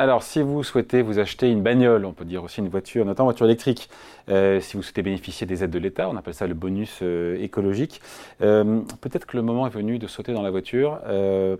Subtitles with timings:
[0.00, 3.28] Alors, si vous souhaitez vous acheter une bagnole, on peut dire aussi une voiture, notamment
[3.28, 3.90] une voiture électrique,
[4.30, 7.36] euh, si vous souhaitez bénéficier des aides de l'État, on appelle ça le bonus euh,
[7.38, 8.00] écologique,
[8.40, 11.00] euh, peut-être que le moment est venu de sauter dans la voiture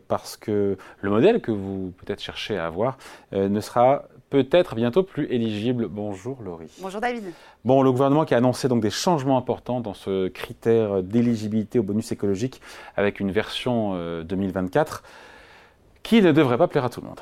[0.08, 2.96] parce que le modèle que vous peut-être cherchez à avoir
[3.32, 5.88] ne sera peut-être bientôt plus éligible.
[5.88, 6.70] Bonjour Laurie.
[6.80, 7.24] Bonjour David.
[7.66, 11.82] Bon, le gouvernement qui a annoncé donc des changements importants dans ce critère d'éligibilité au
[11.82, 12.62] bonus écologique
[12.96, 15.02] avec une version 2024
[16.02, 17.20] qui ne devrait pas plaire à tout le monde.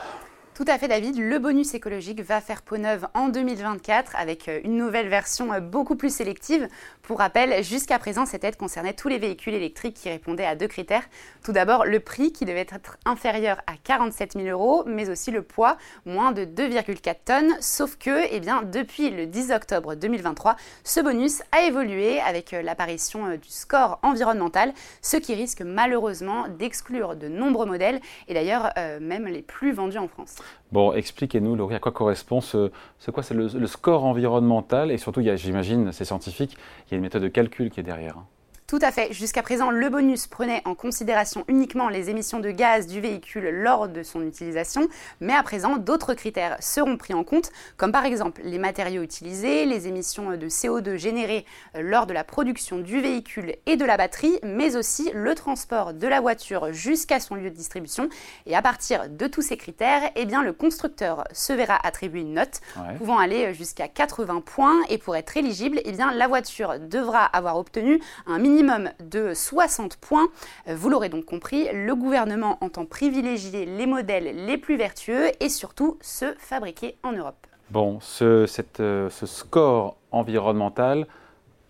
[0.59, 4.59] Tout à fait David, le bonus écologique va faire peau neuve en 2024 avec euh,
[4.65, 6.67] une nouvelle version euh, beaucoup plus sélective.
[7.03, 10.67] Pour rappel, jusqu'à présent, cette aide concernait tous les véhicules électriques qui répondaient à deux
[10.67, 11.05] critères.
[11.45, 15.43] Tout d'abord, le prix qui devait être inférieur à 47 000 euros, mais aussi le
[15.43, 17.57] poids, moins de 2,4 tonnes.
[17.61, 22.63] Sauf que, eh bien, depuis le 10 octobre 2023, ce bonus a évolué avec euh,
[22.63, 29.27] l'apparition du score environnemental, ce qui risque malheureusement d'exclure de nombreux modèles et d'ailleurs même
[29.27, 30.37] les plus vendus en France.
[30.73, 32.71] Bon, expliquez-nous, Laurie, à quoi correspond ce,
[33.13, 37.23] quoi, c'est le, score environnemental et surtout, j'imagine, c'est scientifique, il y a une méthode
[37.23, 38.19] de calcul qui est derrière.
[38.19, 38.27] Hein.
[38.69, 39.15] Tout à fait.
[39.15, 43.89] Jusqu'à présent, le bonus prenait en considération uniquement les émissions de gaz du véhicule lors
[43.89, 44.89] de son utilisation,
[45.23, 49.65] mais à présent, d'autres critères seront pris en compte, comme par exemple les matériaux utilisés,
[49.65, 51.47] les émissions de CO2 générées
[51.77, 55.95] euh, lors de la production du véhicule et de la batterie, mais aussi le transport
[55.95, 58.11] de la voiture jusqu'à son lieu de distribution.
[58.45, 62.35] Et à partir de tous ces critères, eh bien, le constructeur se verra attribuer une
[62.35, 62.61] note
[62.99, 64.83] pouvant aller jusqu'à 80 points.
[64.91, 69.35] Et pour être éligible, eh bien, la voiture devra avoir obtenu un minimum minimum de
[69.35, 70.29] 60 points.
[70.67, 75.49] Euh, vous l'aurez donc compris, le gouvernement entend privilégier les modèles les plus vertueux et
[75.49, 77.47] surtout ceux fabriqués en Europe.
[77.71, 81.07] Bon, euh, ce score environnemental,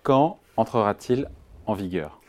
[0.02, 1.28] quand entrera-t-il
[1.66, 2.20] en vigueur?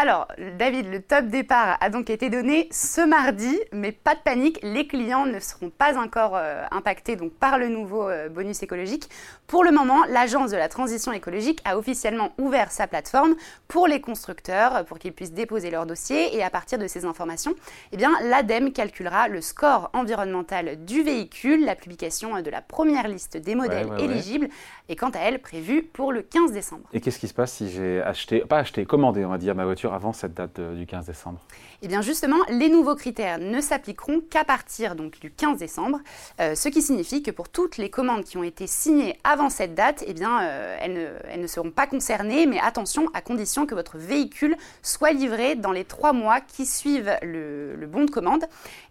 [0.00, 4.60] Alors, David, le top départ a donc été donné ce mardi, mais pas de panique,
[4.62, 9.08] les clients ne seront pas encore euh, impactés donc, par le nouveau euh, bonus écologique.
[9.48, 13.34] Pour le moment, l'Agence de la transition écologique a officiellement ouvert sa plateforme
[13.66, 17.56] pour les constructeurs, pour qu'ils puissent déposer leur dossier, et à partir de ces informations,
[17.90, 21.64] eh bien, l'ADEME calculera le score environnemental du véhicule.
[21.64, 24.48] La publication de la première liste des modèles éligibles
[24.88, 26.84] est quant à elle prévue pour le 15 décembre.
[26.92, 29.64] Et qu'est-ce qui se passe si j'ai acheté, pas acheté, commandé, on va dire, ma
[29.64, 31.40] voiture avant cette date du 15 décembre
[31.82, 36.00] Eh bien justement, les nouveaux critères ne s'appliqueront qu'à partir du 15 décembre,
[36.40, 39.74] euh, ce qui signifie que pour toutes les commandes qui ont été signées avant cette
[39.74, 43.98] date, eh bien, euh, elles, ne, seront pas concernées, mais attention, à condition que votre
[43.98, 48.44] véhicule soit livré dans les trois mois qui suivent le, bon de commande.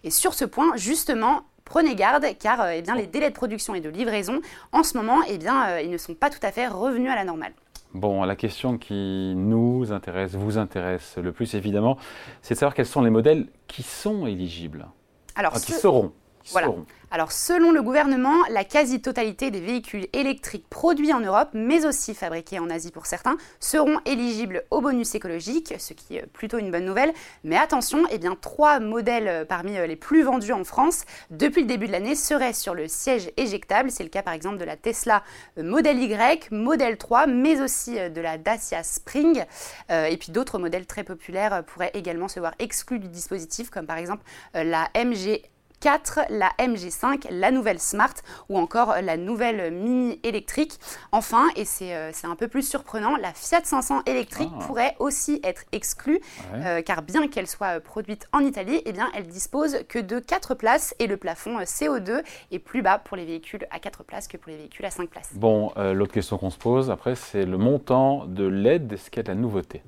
[0.03, 3.81] Et sur ce point, justement, prenez garde car euh, eh les délais de production et
[3.81, 4.41] de livraison
[4.72, 7.25] en ce moment eh bien, ils ne sont pas tout à fait revenus à la
[7.25, 7.53] normale.
[7.94, 11.98] Bon, la question qui nous intéresse, vous intéresse le plus évidemment,
[12.42, 14.88] c'est de savoir quels sont les modèles qui sont éligibles.
[15.36, 16.12] Alors, qui seront.
[16.52, 16.69] Voilà.
[17.09, 22.59] Alors selon le gouvernement, la quasi-totalité des véhicules électriques produits en Europe, mais aussi fabriqués
[22.59, 26.84] en Asie pour certains, seront éligibles au bonus écologique, ce qui est plutôt une bonne
[26.84, 27.13] nouvelle.
[27.46, 31.62] Mais attention, eh bien, trois modèles euh, parmi euh, les plus vendus en France depuis
[31.62, 33.90] le début de l'année seraient sur le siège éjectable.
[33.90, 35.24] C'est le cas par exemple de la Tesla
[35.57, 39.46] euh, Model Y, Model 3, mais aussi de la Dacia Spring.
[39.90, 43.97] et puis d'autres modèles très populaires pourraient également se voir exclus du dispositif, comme par
[43.97, 45.41] exemple la MG
[45.88, 48.14] 4, la MG5, la nouvelle Smart
[48.50, 50.74] ou encore la nouvelle Mini électrique.
[51.14, 54.66] Enfin, et c'est euh, un peu plus surprenant, la Fiat 500 électrique ah.
[54.66, 56.20] pourrait aussi être exclue
[56.56, 60.56] euh, car bien qu'elle soit produite en Italie, eh bien, elle dispose que de 4
[60.56, 62.22] places et le plafond euh, CO2
[62.52, 65.09] est plus bas pour les véhicules à 4 places que pour les véhicules à 5
[65.09, 65.30] places.
[65.36, 68.92] Bon, l'autre question qu'on se pose après, c'est le montant de l'aide.
[68.92, 69.84] Est-ce qu'il y a de la nouveauté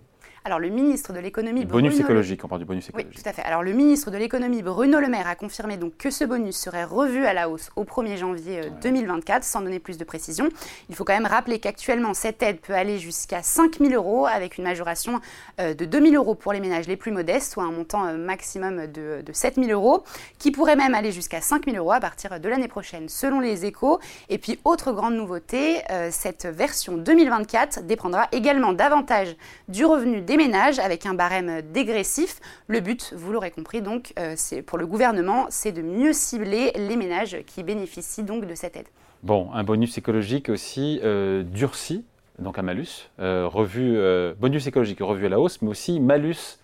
[0.46, 3.12] alors le ministre de l'économie bonus écologique, on parle du bonus écologique.
[3.14, 3.42] Oui, tout à fait.
[3.42, 6.86] Alors le ministre de l'économie Bruno Le Maire a confirmé donc que ce bonus serait
[6.86, 10.50] revu à la hausse au 1er janvier 2024, euh, sans donner plus de précision.
[10.90, 14.58] Il faut quand même rappeler qu'actuellement cette aide peut aller jusqu'à 5 000 euros avec
[14.58, 15.20] une majoration
[15.60, 18.18] euh, de 2 000 euros pour les ménages les plus modestes, soit un montant euh,
[18.18, 20.04] maximum de, de 7 000 euros,
[20.38, 23.66] qui pourrait même aller jusqu'à 5 000 euros à partir de l'année prochaine, selon les
[23.66, 24.00] échos.
[24.30, 25.82] Et puis autre grande nouveauté,
[26.12, 29.36] cette version 2024 dépendra également davantage
[29.68, 32.40] du revenu des ménages avec un barème dégressif.
[32.68, 36.96] Le but, vous l'aurez compris, donc, euh, pour le gouvernement, c'est de mieux cibler les
[36.96, 38.86] ménages qui bénéficient donc de cette aide.
[39.24, 42.06] Bon, un bonus écologique aussi euh, durci,
[42.38, 43.98] donc un malus, euh, revu,
[44.40, 46.60] bonus écologique revu à la hausse, mais aussi malus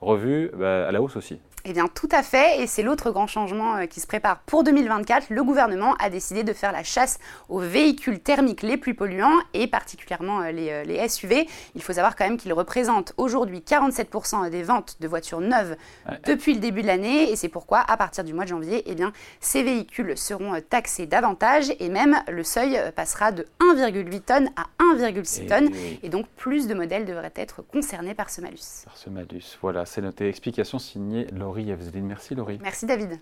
[0.00, 1.38] revu bah, à la hausse aussi.
[1.66, 4.64] Eh bien, tout à fait, et c'est l'autre grand changement euh, qui se prépare pour
[4.64, 5.28] 2024.
[5.30, 7.18] Le gouvernement a décidé de faire la chasse
[7.48, 11.48] aux véhicules thermiques les plus polluants, et particulièrement euh, les, SUV.
[11.74, 15.76] Il faut savoir quand même qu'ils représentent aujourd'hui 47% des ventes de voitures neuves
[16.26, 18.94] depuis le début de l'année, et c'est pourquoi, à partir du mois de janvier, eh
[18.94, 24.66] bien, ces véhicules seront taxés davantage, et même le seuil passera de 1,8 tonnes à
[24.96, 25.70] 1,6 tonnes,
[26.02, 28.84] et donc plus de modèles devraient être concernés par ce malus.
[28.84, 30.28] Par ce malus, voilà, c'est noté.
[30.28, 31.26] Explication signée
[32.02, 32.58] Merci Laurie.
[32.60, 33.20] Merci David.